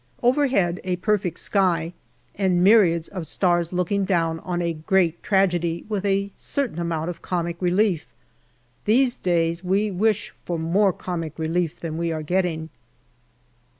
[0.23, 1.93] Overhead, a perfect sky
[2.33, 7.21] and myriads of stars looking down on a great tragedy with a certain amount of
[7.21, 8.07] comic relief.
[8.85, 12.69] These days we wish for more comic relief than we are getting.